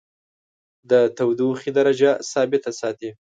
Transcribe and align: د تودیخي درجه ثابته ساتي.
د 0.89 0.91
تودیخي 1.17 1.69
درجه 1.77 2.11
ثابته 2.31 2.71
ساتي. 2.79 3.09